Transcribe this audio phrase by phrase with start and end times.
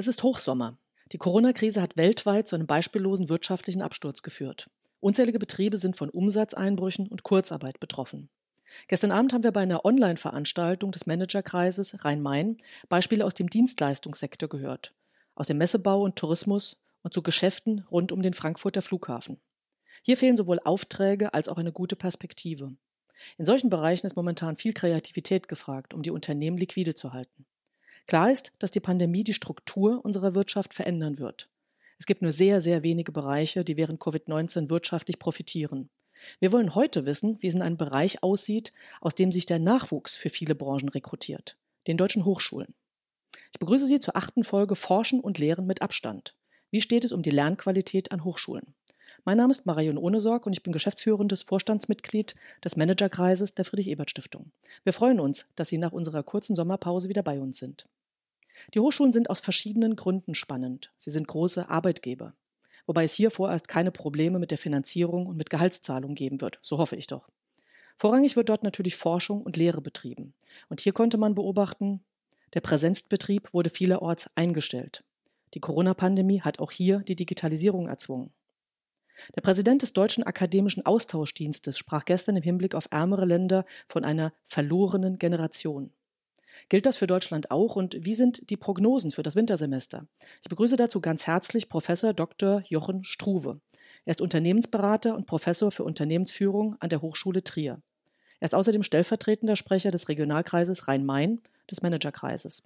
[0.00, 0.78] Es ist Hochsommer.
[1.12, 4.70] Die Corona-Krise hat weltweit zu einem beispiellosen wirtschaftlichen Absturz geführt.
[4.98, 8.30] Unzählige Betriebe sind von Umsatzeinbrüchen und Kurzarbeit betroffen.
[8.88, 12.56] Gestern Abend haben wir bei einer Online-Veranstaltung des Managerkreises Rhein-Main
[12.88, 14.94] Beispiele aus dem Dienstleistungssektor gehört,
[15.34, 19.38] aus dem Messebau und Tourismus und zu Geschäften rund um den Frankfurter Flughafen.
[20.00, 22.72] Hier fehlen sowohl Aufträge als auch eine gute Perspektive.
[23.36, 27.44] In solchen Bereichen ist momentan viel Kreativität gefragt, um die Unternehmen liquide zu halten.
[28.10, 31.48] Klar ist, dass die Pandemie die Struktur unserer Wirtschaft verändern wird.
[31.96, 35.90] Es gibt nur sehr, sehr wenige Bereiche, die während Covid-19 wirtschaftlich profitieren.
[36.40, 40.16] Wir wollen heute wissen, wie es in einem Bereich aussieht, aus dem sich der Nachwuchs
[40.16, 41.56] für viele Branchen rekrutiert,
[41.86, 42.74] den deutschen Hochschulen.
[43.52, 46.34] Ich begrüße Sie zur achten Folge Forschen und Lehren mit Abstand.
[46.72, 48.74] Wie steht es um die Lernqualität an Hochschulen?
[49.24, 52.34] Mein Name ist Marion Ohnesorg und ich bin geschäftsführendes Vorstandsmitglied
[52.64, 54.50] des Managerkreises der Friedrich-Ebert-Stiftung.
[54.82, 57.86] Wir freuen uns, dass Sie nach unserer kurzen Sommerpause wieder bei uns sind.
[58.74, 60.92] Die Hochschulen sind aus verschiedenen Gründen spannend.
[60.96, 62.34] Sie sind große Arbeitgeber.
[62.86, 66.58] Wobei es hier vorerst keine Probleme mit der Finanzierung und mit Gehaltszahlung geben wird.
[66.62, 67.28] So hoffe ich doch.
[67.96, 70.34] Vorrangig wird dort natürlich Forschung und Lehre betrieben.
[70.68, 72.00] Und hier konnte man beobachten,
[72.54, 75.04] der Präsenzbetrieb wurde vielerorts eingestellt.
[75.54, 78.32] Die Corona-Pandemie hat auch hier die Digitalisierung erzwungen.
[79.36, 84.32] Der Präsident des Deutschen Akademischen Austauschdienstes sprach gestern im Hinblick auf ärmere Länder von einer
[84.44, 85.92] verlorenen Generation.
[86.68, 90.06] Gilt das für Deutschland auch und wie sind die Prognosen für das Wintersemester?
[90.42, 92.62] Ich begrüße dazu ganz herzlich Professor Dr.
[92.68, 93.60] Jochen Struve.
[94.04, 97.82] Er ist Unternehmensberater und Professor für Unternehmensführung an der Hochschule Trier.
[98.40, 102.62] Er ist außerdem stellvertretender Sprecher des Regionalkreises Rhein-Main, des Managerkreises.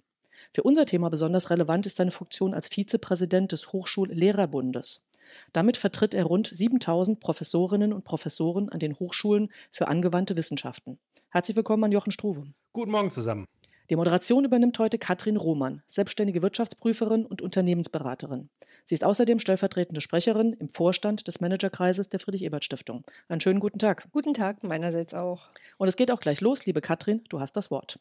[0.53, 5.07] Für unser Thema besonders relevant ist seine Funktion als Vizepräsident des Hochschullehrerbundes.
[5.53, 10.99] Damit vertritt er rund 7000 Professorinnen und Professoren an den Hochschulen für angewandte Wissenschaften.
[11.29, 12.45] Herzlich willkommen an Jochen Struve.
[12.73, 13.45] Guten Morgen zusammen.
[13.91, 18.49] Die Moderation übernimmt heute Katrin Roman, selbstständige Wirtschaftsprüferin und Unternehmensberaterin.
[18.83, 23.03] Sie ist außerdem stellvertretende Sprecherin im Vorstand des Managerkreises der Friedrich-Ebert-Stiftung.
[23.27, 24.07] Einen schönen guten Tag.
[24.11, 25.49] Guten Tag, meinerseits auch.
[25.77, 27.99] Und es geht auch gleich los, liebe Katrin, du hast das Wort.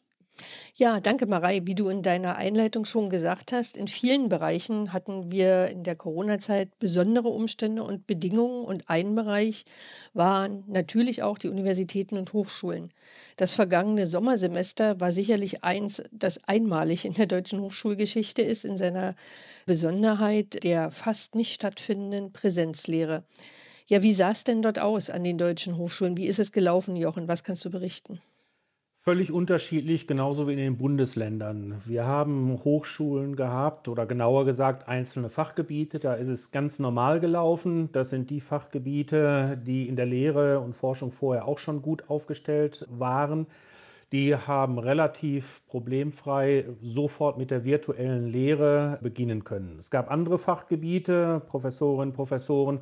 [0.76, 1.60] Ja, danke, Marei.
[1.64, 5.94] Wie du in deiner Einleitung schon gesagt hast, in vielen Bereichen hatten wir in der
[5.96, 8.64] Corona-Zeit besondere Umstände und Bedingungen.
[8.64, 9.64] Und ein Bereich
[10.12, 12.92] waren natürlich auch die Universitäten und Hochschulen.
[13.36, 19.14] Das vergangene Sommersemester war sicherlich eins, das einmalig in der deutschen Hochschulgeschichte ist, in seiner
[19.66, 23.24] Besonderheit der fast nicht stattfindenden Präsenzlehre.
[23.86, 26.16] Ja, wie sah es denn dort aus an den deutschen Hochschulen?
[26.16, 27.28] Wie ist es gelaufen, Jochen?
[27.28, 28.20] Was kannst du berichten?
[29.04, 31.82] Völlig unterschiedlich, genauso wie in den Bundesländern.
[31.84, 35.98] Wir haben Hochschulen gehabt oder genauer gesagt einzelne Fachgebiete.
[35.98, 37.90] Da ist es ganz normal gelaufen.
[37.92, 42.86] Das sind die Fachgebiete, die in der Lehre und Forschung vorher auch schon gut aufgestellt
[42.88, 43.46] waren.
[44.10, 49.76] Die haben relativ problemfrei sofort mit der virtuellen Lehre beginnen können.
[49.78, 52.80] Es gab andere Fachgebiete, Professorinnen, Professoren,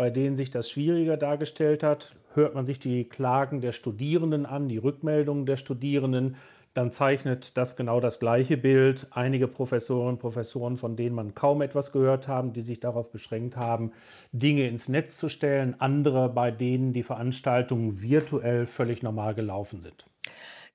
[0.00, 2.16] bei denen sich das schwieriger dargestellt hat.
[2.32, 6.36] Hört man sich die Klagen der Studierenden an, die Rückmeldungen der Studierenden,
[6.72, 9.08] dann zeichnet das genau das gleiche Bild.
[9.10, 13.58] Einige Professorinnen und Professoren, von denen man kaum etwas gehört haben, die sich darauf beschränkt
[13.58, 13.92] haben,
[14.32, 20.06] Dinge ins Netz zu stellen, andere, bei denen die Veranstaltungen virtuell völlig normal gelaufen sind.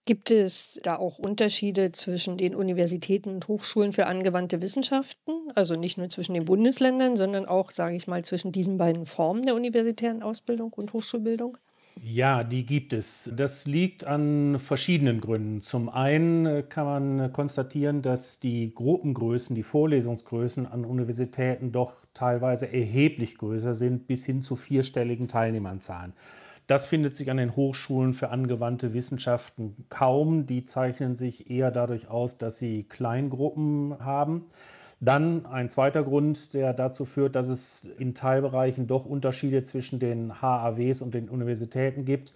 [0.06, 5.32] Gibt es da auch Unterschiede zwischen den Universitäten und Hochschulen für angewandte Wissenschaften?
[5.56, 9.42] Also nicht nur zwischen den Bundesländern, sondern auch, sage ich mal, zwischen diesen beiden Formen
[9.42, 11.58] der universitären Ausbildung und Hochschulbildung?
[12.04, 13.32] Ja, die gibt es.
[13.36, 15.62] Das liegt an verschiedenen Gründen.
[15.62, 23.38] Zum einen kann man konstatieren, dass die Gruppengrößen, die Vorlesungsgrößen an Universitäten doch teilweise erheblich
[23.38, 26.14] größer sind, bis hin zu vierstelligen Teilnehmerzahlen.
[26.68, 30.48] Das findet sich an den Hochschulen für angewandte Wissenschaften kaum.
[30.48, 34.46] Die zeichnen sich eher dadurch aus, dass sie Kleingruppen haben.
[35.00, 40.42] Dann ein zweiter Grund, der dazu führt, dass es in Teilbereichen doch Unterschiede zwischen den
[40.42, 42.34] HAWs und den Universitäten gibt,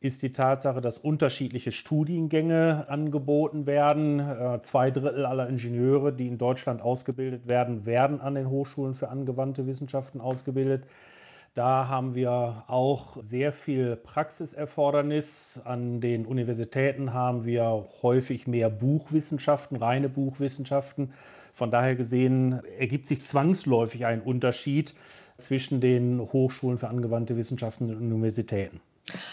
[0.00, 4.18] ist die Tatsache, dass unterschiedliche Studiengänge angeboten werden.
[4.18, 9.08] Äh, zwei Drittel aller Ingenieure, die in Deutschland ausgebildet werden, werden an den Hochschulen für
[9.08, 10.84] angewandte Wissenschaften ausgebildet.
[11.54, 15.60] Da haben wir auch sehr viel Praxiserfordernis.
[15.64, 21.12] An den Universitäten haben wir häufig mehr Buchwissenschaften, reine Buchwissenschaften.
[21.52, 24.94] Von daher gesehen ergibt sich zwangsläufig ein Unterschied
[25.36, 28.80] zwischen den Hochschulen für angewandte Wissenschaften und Universitäten.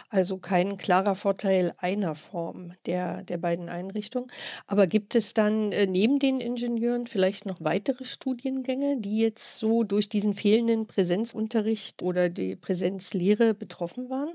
[0.10, 4.30] Also kein klarer Vorteil einer Form der, der beiden Einrichtungen.
[4.68, 9.84] Aber gibt es dann äh, neben den Ingenieuren vielleicht noch weitere Studiengänge, die jetzt so
[9.84, 14.34] durch diesen fehlenden Präsenzunterricht oder die Präsenzlehre betroffen waren?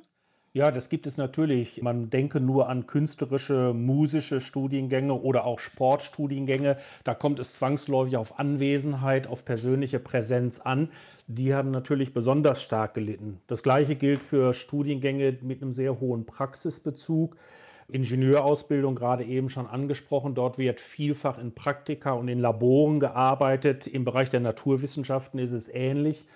[0.57, 1.83] Ja, das gibt es natürlich.
[1.83, 6.79] Man denke nur an künstlerische, musische Studiengänge oder auch Sportstudiengänge.
[7.03, 10.91] Da kommt es zwangsläufig auf Anwesenheit, auf persönliche Präsenz an.
[11.27, 13.41] Die haben natürlich besonders stark gelitten.
[13.47, 17.37] Das gleiche gilt für Studiengänge mit einem sehr hohen Praxisbezug.
[17.89, 20.35] Ingenieurausbildung gerade eben schon angesprochen.
[20.35, 23.87] Dort wird vielfach in Praktika und in Laboren gearbeitet.
[23.87, 26.27] Im Bereich der Naturwissenschaften ist es ähnlich.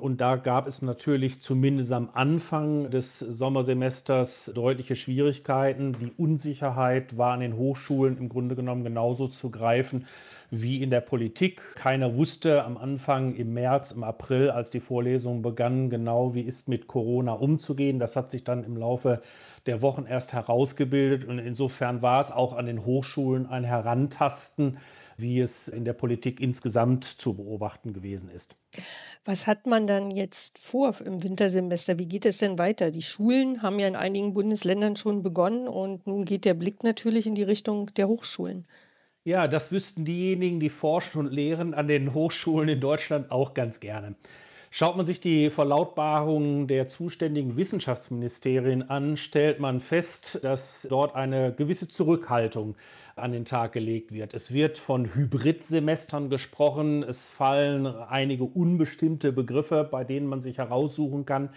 [0.00, 5.96] Und da gab es natürlich zumindest am Anfang des Sommersemesters deutliche Schwierigkeiten.
[6.00, 10.06] Die Unsicherheit war an den Hochschulen im Grunde genommen genauso zu greifen
[10.52, 11.74] wie in der Politik.
[11.74, 16.68] Keiner wusste am Anfang im März, im April, als die Vorlesungen begannen, genau wie ist
[16.68, 17.98] mit Corona umzugehen.
[17.98, 19.20] Das hat sich dann im Laufe
[19.66, 24.78] der Wochen erst herausgebildet und insofern war es auch an den Hochschulen ein Herantasten
[25.18, 28.56] wie es in der Politik insgesamt zu beobachten gewesen ist.
[29.24, 31.98] Was hat man dann jetzt vor im Wintersemester?
[31.98, 32.90] Wie geht es denn weiter?
[32.90, 37.26] Die Schulen haben ja in einigen Bundesländern schon begonnen und nun geht der Blick natürlich
[37.26, 38.66] in die Richtung der Hochschulen.
[39.24, 43.80] Ja, das wüssten diejenigen, die forschen und lehren an den Hochschulen in Deutschland auch ganz
[43.80, 44.14] gerne.
[44.70, 51.52] Schaut man sich die Verlautbarungen der zuständigen Wissenschaftsministerien an, stellt man fest, dass dort eine
[51.54, 52.76] gewisse Zurückhaltung
[53.18, 54.34] an den Tag gelegt wird.
[54.34, 57.02] Es wird von Hybridsemestern gesprochen.
[57.02, 61.50] Es fallen einige unbestimmte Begriffe, bei denen man sich heraussuchen kann,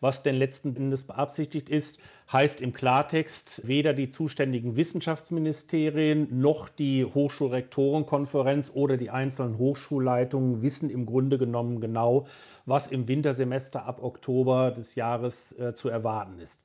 [0.00, 1.98] was denn letzten Endes beabsichtigt ist.
[2.32, 10.90] Heißt im Klartext, weder die zuständigen Wissenschaftsministerien noch die Hochschulrektorenkonferenz oder die einzelnen Hochschulleitungen wissen
[10.90, 12.26] im Grunde genommen genau,
[12.66, 16.60] was im Wintersemester ab Oktober des Jahres äh, zu erwarten ist.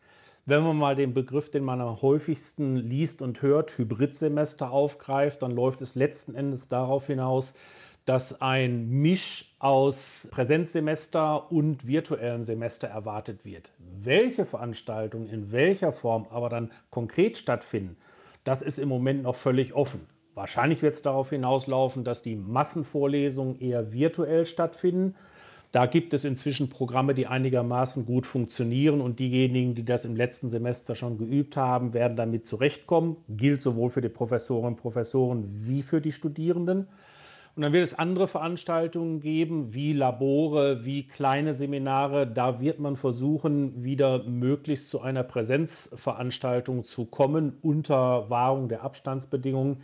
[0.45, 5.51] Wenn man mal den Begriff, den man am häufigsten liest und hört, Hybridsemester aufgreift, dann
[5.51, 7.53] läuft es letzten Endes darauf hinaus,
[8.03, 13.71] dass ein Misch aus Präsenzsemester und virtuellem Semester erwartet wird.
[14.01, 17.95] Welche Veranstaltungen in welcher Form aber dann konkret stattfinden,
[18.43, 20.01] das ist im Moment noch völlig offen.
[20.33, 25.15] Wahrscheinlich wird es darauf hinauslaufen, dass die Massenvorlesungen eher virtuell stattfinden
[25.73, 30.51] da gibt es inzwischen Programme, die einigermaßen gut funktionieren und diejenigen, die das im letzten
[30.51, 33.17] Semester schon geübt haben, werden damit zurechtkommen.
[33.27, 36.87] Gilt sowohl für die Professorinnen und Professoren wie für die Studierenden.
[37.55, 42.27] Und dann wird es andere Veranstaltungen geben, wie Labore, wie kleine Seminare.
[42.27, 49.77] Da wird man versuchen, wieder möglichst zu einer Präsenzveranstaltung zu kommen unter Wahrung der Abstandsbedingungen.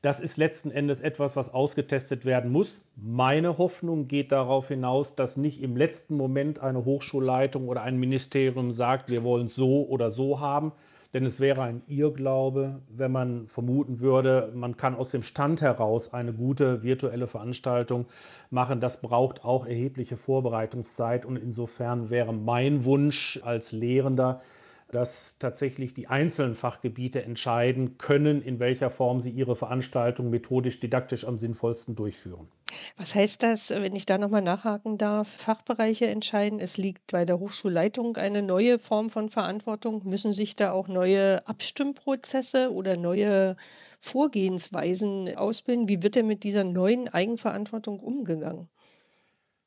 [0.00, 2.80] Das ist letzten Endes etwas, was ausgetestet werden muss.
[2.94, 8.70] Meine Hoffnung geht darauf hinaus, dass nicht im letzten Moment eine Hochschulleitung oder ein Ministerium
[8.70, 10.70] sagt, wir wollen so oder so haben.
[11.14, 16.12] Denn es wäre ein Irrglaube, wenn man vermuten würde, man kann aus dem Stand heraus
[16.12, 18.06] eine gute virtuelle Veranstaltung
[18.50, 18.80] machen.
[18.80, 21.24] Das braucht auch erhebliche Vorbereitungszeit.
[21.24, 24.42] Und insofern wäre mein Wunsch als Lehrender,
[24.90, 31.26] dass tatsächlich die einzelnen Fachgebiete entscheiden können, in welcher Form sie ihre Veranstaltung methodisch, didaktisch
[31.26, 32.48] am sinnvollsten durchführen.
[32.96, 35.28] Was heißt das, wenn ich da nochmal nachhaken darf?
[35.28, 40.02] Fachbereiche entscheiden, es liegt bei der Hochschulleitung eine neue Form von Verantwortung.
[40.04, 43.56] Müssen sich da auch neue Abstimmprozesse oder neue
[44.00, 45.88] Vorgehensweisen ausbilden?
[45.88, 48.68] Wie wird denn mit dieser neuen Eigenverantwortung umgegangen?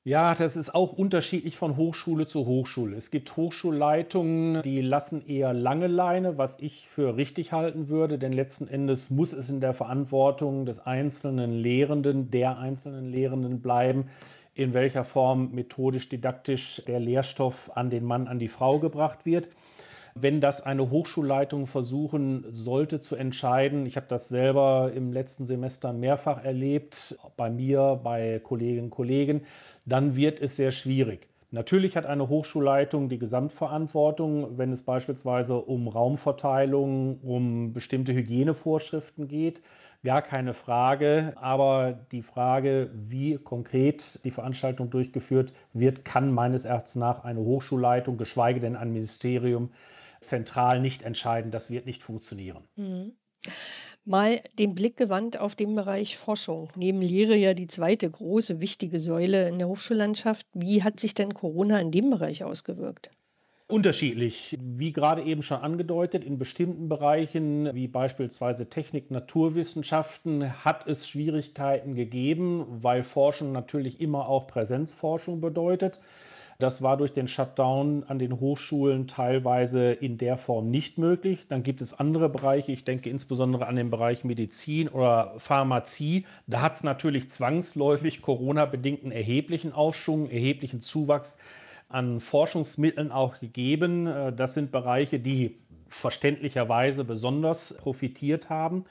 [0.03, 2.95] Ja, das ist auch unterschiedlich von Hochschule zu Hochschule.
[2.95, 8.33] Es gibt Hochschulleitungen, die lassen eher lange Leine, was ich für richtig halten würde, denn
[8.33, 14.06] letzten Endes muss es in der Verantwortung des einzelnen Lehrenden, der einzelnen Lehrenden bleiben,
[14.56, 19.49] in welcher Form methodisch, didaktisch der Lehrstoff an den Mann, an die Frau gebracht wird.
[20.14, 25.94] Wenn das eine Hochschulleitung versuchen sollte zu entscheiden, ich habe das selber im letzten Semester
[25.94, 29.45] mehrfach erlebt, bei mir, bei Kolleginnen und Kollegen,
[29.85, 31.28] dann wird es sehr schwierig.
[31.54, 39.61] Natürlich hat eine Hochschulleitung die Gesamtverantwortung, wenn es beispielsweise um Raumverteilung, um bestimmte Hygienevorschriften geht.
[40.04, 41.33] Gar keine Frage.
[41.35, 48.18] Aber die Frage, wie konkret die Veranstaltung durchgeführt wird, kann meines Erachtens nach eine Hochschulleitung,
[48.18, 49.71] geschweige denn ein Ministerium,
[50.21, 51.52] zentral nicht entscheiden.
[51.52, 52.64] Das wird nicht funktionieren.
[52.78, 53.11] Mhm
[54.05, 56.69] mal den Blick gewandt auf den Bereich Forschung.
[56.75, 60.47] Neben Lehre ja die zweite große, wichtige Säule in der Hochschullandschaft.
[60.53, 63.11] Wie hat sich denn Corona in dem Bereich ausgewirkt?
[63.71, 64.57] Unterschiedlich.
[64.59, 71.95] Wie gerade eben schon angedeutet, in bestimmten Bereichen wie beispielsweise Technik, Naturwissenschaften hat es Schwierigkeiten
[71.95, 76.01] gegeben, weil Forschung natürlich immer auch Präsenzforschung bedeutet.
[76.61, 81.47] Das war durch den Shutdown an den Hochschulen teilweise in der Form nicht möglich.
[81.49, 86.27] Dann gibt es andere Bereiche, ich denke insbesondere an den Bereich Medizin oder Pharmazie.
[86.45, 91.39] Da hat es natürlich zwangsläufig Corona-bedingten erheblichen Aufschwung, erheblichen Zuwachs
[91.89, 94.06] an Forschungsmitteln auch gegeben.
[94.06, 95.57] Äh, das sind Bereiche, die
[95.89, 98.85] verständlicherweise besonders profitiert haben.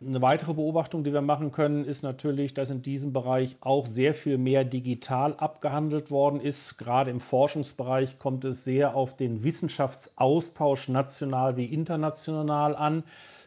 [0.00, 4.12] Eine weitere Beobachtung, die wir machen können, ist natürlich, dass in diesem Bereich auch sehr
[4.12, 6.78] viel mehr digital abgehandelt worden ist.
[6.78, 13.04] Gerade im Forschungsbereich kommt es sehr auf den Wissenschaftsaustausch national wie international an.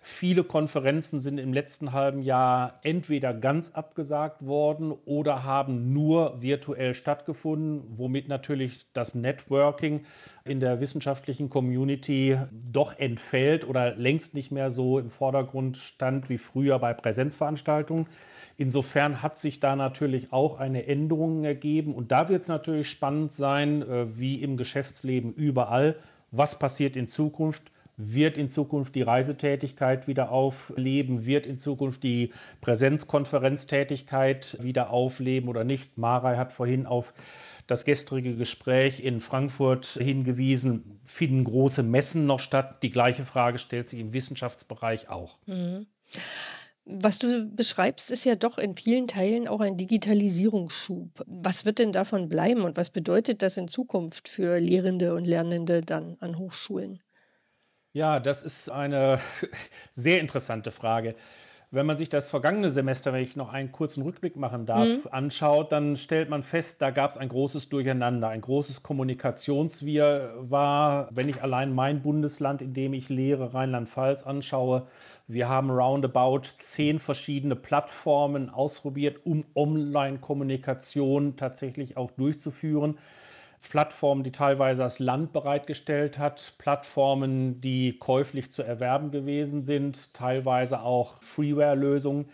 [0.10, 6.96] Viele Konferenzen sind im letzten halben Jahr entweder ganz abgesagt worden oder haben nur virtuell
[6.96, 10.06] stattgefunden, womit natürlich das Networking
[10.46, 12.40] in der wissenschaftlichen Community
[12.72, 18.08] doch entfällt oder längst nicht mehr so im Vordergrund stand wie früher bei Präsenzveranstaltungen.
[18.56, 21.94] Insofern hat sich da natürlich auch eine Änderung ergeben.
[21.94, 25.98] Und da wird es natürlich spannend sein, äh, wie im Geschäftsleben überall,
[26.32, 31.26] was passiert in Zukunft wird in Zukunft die Reisetätigkeit wieder aufleben?
[31.26, 35.98] Wird in Zukunft die Präsenzkonferenztätigkeit wieder aufleben oder nicht?
[35.98, 37.14] Marei hat vorhin auf
[37.66, 41.00] das gestrige Gespräch in Frankfurt hingewiesen.
[41.06, 42.82] Finden große Messen noch statt?
[42.84, 45.38] Die gleiche Frage stellt sich im Wissenschaftsbereich auch.
[45.48, 45.88] Mhm.
[46.86, 51.26] Was du beschreibst, ist ja doch in vielen Teilen auch ein Digitalisierungsschub.
[51.26, 55.82] Was wird denn davon bleiben und was bedeutet das in Zukunft für Lehrende und Lernende
[55.82, 57.02] dann an Hochschulen?
[57.98, 59.18] Ja, das ist eine
[59.96, 61.16] sehr interessante Frage.
[61.72, 65.02] Wenn man sich das vergangene Semester, wenn ich noch einen kurzen Rückblick machen darf, mhm.
[65.10, 71.10] anschaut, dann stellt man fest, da gab es ein großes Durcheinander, ein großes Kommunikationswirrwarr.
[71.10, 74.86] Wenn ich allein mein Bundesland, in dem ich lehre, Rheinland-Pfalz, anschaue,
[75.28, 83.00] wir haben roundabout zehn verschiedene Plattformen ausprobiert, um Online-Kommunikation tatsächlich auch durchzuführen.
[83.70, 90.82] Plattformen, die teilweise das Land bereitgestellt hat, Plattformen, die käuflich zu erwerben gewesen sind, teilweise
[90.82, 92.30] auch Freeware-Lösungen.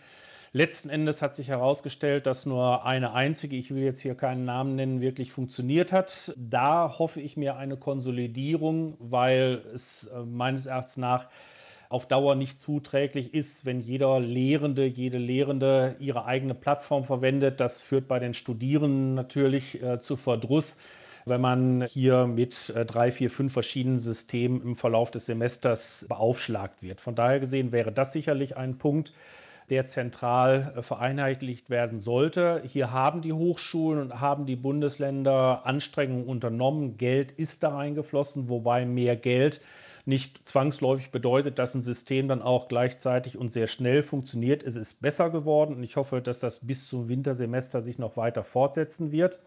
[0.52, 4.76] Letzten Endes hat sich herausgestellt, dass nur eine einzige, ich will jetzt hier keinen Namen
[4.76, 6.32] nennen, wirklich funktioniert hat.
[6.36, 11.26] Da hoffe ich mir eine Konsolidierung, weil es äh, meines Erachtens nach
[11.88, 17.58] auf Dauer nicht zuträglich ist, wenn jeder Lehrende, jede Lehrende ihre eigene Plattform verwendet.
[17.58, 20.76] Das führt bei den Studierenden natürlich äh, zu Verdruss
[21.26, 26.82] wenn man hier mit äh, drei, vier, fünf verschiedenen Systemen im Verlauf des Semesters beaufschlagt
[26.82, 27.00] wird.
[27.00, 29.12] Von daher gesehen wäre das sicherlich ein Punkt,
[29.70, 32.62] der zentral äh, vereinheitlicht werden sollte.
[32.66, 36.98] Hier haben die Hochschulen und haben die Bundesländer Anstrengungen unternommen.
[36.98, 39.60] Geld ist da reingeflossen, wobei mehr Geld
[40.06, 44.62] nicht zwangsläufig bedeutet, dass ein System dann auch gleichzeitig und sehr schnell funktioniert.
[44.62, 48.44] Es ist besser geworden und ich hoffe, dass das bis zum Wintersemester sich noch weiter
[48.44, 49.38] fortsetzen wird.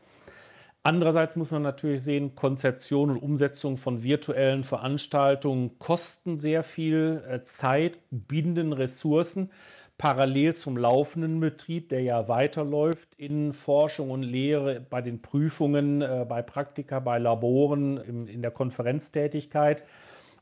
[0.84, 7.44] Andererseits muss man natürlich sehen, Konzeption und Umsetzung von virtuellen Veranstaltungen kosten sehr viel äh,
[7.44, 9.52] Zeit, binden Ressourcen
[9.98, 16.26] parallel zum laufenden Betrieb, der ja weiterläuft in Forschung und Lehre, bei den Prüfungen, äh,
[16.28, 19.84] bei Praktika, bei Laboren, in der Konferenztätigkeit.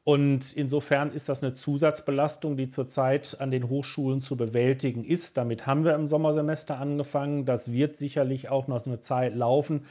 [0.04, 5.36] Und insofern ist das eine Zusatzbelastung, die zurzeit an den Hochschulen zu bewältigen ist.
[5.36, 7.46] Damit haben wir im Sommersemester angefangen.
[7.46, 9.86] Das wird sicherlich auch noch eine Zeit laufen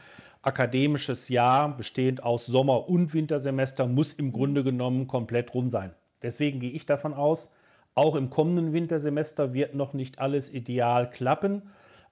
[0.46, 5.92] akademisches Jahr, bestehend aus Sommer- und Wintersemester, muss im Grunde genommen komplett rum sein.
[6.22, 7.50] Deswegen gehe ich davon aus,
[7.94, 11.62] auch im kommenden Wintersemester wird noch nicht alles ideal klappen,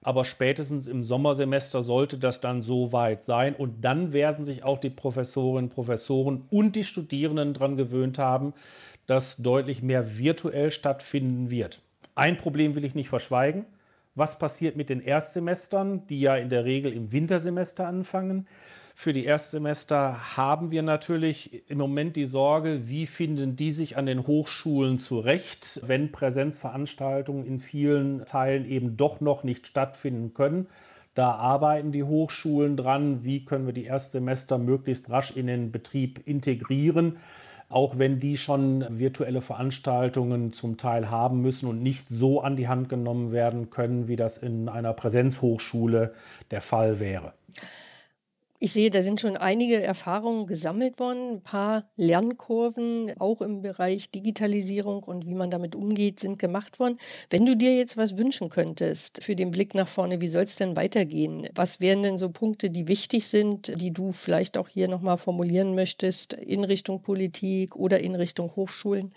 [0.01, 4.79] aber spätestens im Sommersemester sollte das dann so weit sein und dann werden sich auch
[4.79, 8.53] die Professorinnen, Professoren und die Studierenden daran gewöhnt haben,
[9.07, 11.81] dass deutlich mehr virtuell stattfinden wird.
[12.15, 13.65] Ein Problem will ich nicht verschweigen
[14.15, 18.47] was passiert mit den Erstsemestern, die ja in der Regel im Wintersemester anfangen.
[18.95, 24.05] Für die Erstsemester haben wir natürlich im Moment die Sorge, wie finden die sich an
[24.05, 30.67] den Hochschulen zurecht, wenn Präsenzveranstaltungen in vielen Teilen eben doch noch nicht stattfinden können.
[31.15, 36.21] Da arbeiten die Hochschulen dran, wie können wir die Erstsemester möglichst rasch in den Betrieb
[36.25, 37.17] integrieren
[37.73, 42.67] auch wenn die schon virtuelle Veranstaltungen zum Teil haben müssen und nicht so an die
[42.67, 46.13] Hand genommen werden können, wie das in einer Präsenzhochschule
[46.51, 47.33] der Fall wäre.
[48.57, 51.33] Ich sehe, da sind schon einige Erfahrungen gesammelt worden.
[51.35, 56.97] Ein paar Lernkurven, auch im Bereich Digitalisierung und wie man damit umgeht, sind gemacht worden.
[57.29, 60.55] Wenn du dir jetzt was wünschen könntest für den Blick nach vorne, wie soll es
[60.55, 61.47] denn weitergehen?
[61.53, 65.75] Was wären denn so Punkte, die wichtig sind, die du vielleicht auch hier nochmal formulieren
[65.75, 69.13] möchtest in Richtung Politik oder in Richtung Hochschulen?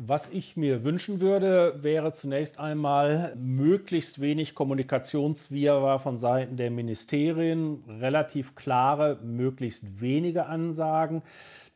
[0.00, 7.82] Was ich mir wünschen würde, wäre zunächst einmal möglichst wenig Kommunikationswirrwarr von Seiten der Ministerien,
[7.88, 11.22] relativ klare, möglichst wenige Ansagen.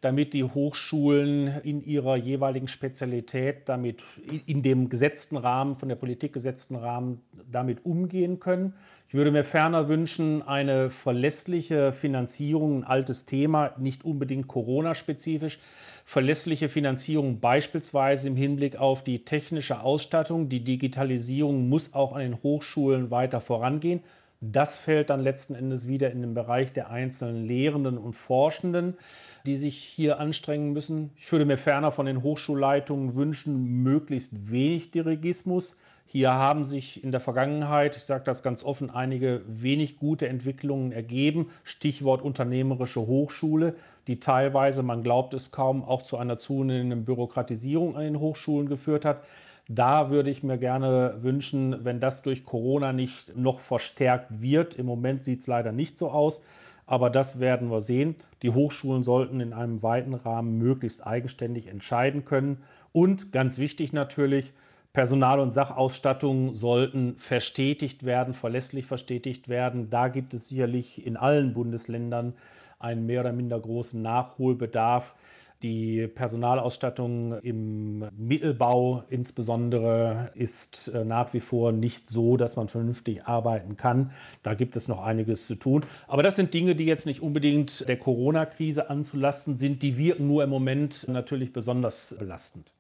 [0.03, 4.03] damit die Hochschulen in ihrer jeweiligen Spezialität damit
[4.47, 8.75] in dem gesetzten Rahmen, von der Politik gesetzten Rahmen damit umgehen können.
[9.13, 15.59] Ich würde mir ferner wünschen, eine verlässliche Finanzierung, ein altes Thema, nicht unbedingt Corona-spezifisch,
[16.07, 20.49] verlässliche Finanzierung beispielsweise im Hinblick auf die technische Ausstattung.
[20.49, 24.01] Die Digitalisierung muss auch an den Hochschulen weiter vorangehen.
[24.41, 28.97] Das fällt dann letzten Endes wieder in den Bereich der einzelnen Lehrenden und Forschenden,
[29.45, 31.11] die sich hier anstrengen müssen.
[31.17, 35.77] Ich würde mir ferner von den Hochschulleitungen wünschen, möglichst wenig Dirigismus.
[36.05, 40.93] Hier haben sich in der Vergangenheit, ich sage das ganz offen, einige wenig gute Entwicklungen
[40.93, 41.51] ergeben.
[41.65, 43.75] Stichwort unternehmerische Hochschule,
[44.07, 49.05] die teilweise, man glaubt es kaum, auch zu einer zunehmenden Bürokratisierung an den Hochschulen geführt
[49.05, 49.23] hat.
[49.69, 54.75] Da würde ich mir gerne wünschen, wenn das durch Corona nicht noch verstärkt wird.
[54.75, 56.43] Im Moment sieht es leider nicht so aus,
[56.85, 58.17] aber das werden wir sehen.
[58.43, 62.59] Die Hochschulen sollten in einem weiten Rahmen möglichst eigenständig entscheiden können.
[62.93, 64.53] Und ganz wichtig natürlich,
[64.93, 69.89] Personal- und Sachausstattung sollten verstetigt werden, verlässlich verstetigt werden.
[69.89, 72.35] Da gibt es sicherlich in allen Bundesländern
[72.79, 75.15] einen mehr oder minder großen Nachholbedarf.
[75.63, 83.25] Die Personalausstattung im Mittelbau insbesondere ist äh, nach wie vor nicht so, dass man vernünftig
[83.25, 84.11] arbeiten kann.
[84.43, 85.87] Da gibt es noch einiges zu tun.
[86.07, 89.83] Aber das sind Dinge, die jetzt nicht unbedingt der Corona-Krise anzulasten sind.
[89.83, 92.73] Die wirken nur im Moment natürlich besonders belastend.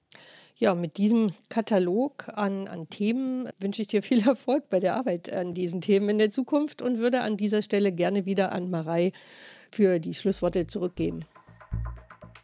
[0.63, 5.33] Ja, mit diesem Katalog an, an Themen wünsche ich dir viel Erfolg bei der Arbeit
[5.33, 9.11] an diesen Themen in der Zukunft und würde an dieser Stelle gerne wieder an Marei
[9.73, 11.25] für die Schlussworte zurückgeben.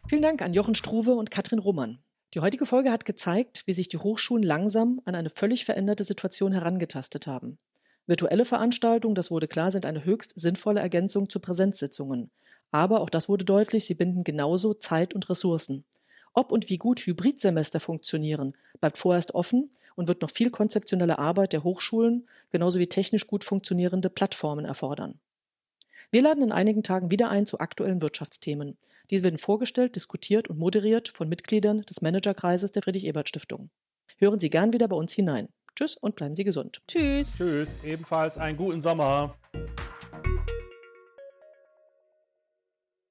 [0.09, 1.99] Vielen Dank an Jochen Struve und Katrin Roman.
[2.33, 6.51] Die heutige Folge hat gezeigt, wie sich die Hochschulen langsam an eine völlig veränderte Situation
[6.51, 7.57] herangetastet haben.
[8.05, 12.31] Virtuelle Veranstaltungen, das wurde klar, sind eine höchst sinnvolle Ergänzung zu Präsenzsitzungen.
[12.69, 15.85] Aber auch das wurde deutlich, sie binden genauso Zeit und Ressourcen.
[16.33, 21.53] Ob und wie gut Hybridsemester funktionieren, bleibt vorerst offen und wird noch viel konzeptionelle Arbeit
[21.53, 25.19] der Hochschulen genauso wie technisch gut funktionierende Plattformen erfordern.
[26.11, 28.77] Wir laden in einigen Tagen wieder ein zu aktuellen Wirtschaftsthemen.
[29.09, 33.69] Diese werden vorgestellt, diskutiert und moderiert von Mitgliedern des Managerkreises der Friedrich-Ebert-Stiftung.
[34.17, 35.49] Hören Sie gern wieder bei uns hinein.
[35.75, 36.81] Tschüss und bleiben Sie gesund.
[36.87, 37.35] Tschüss.
[37.37, 37.69] Tschüss.
[37.83, 39.35] Ebenfalls einen guten Sommer.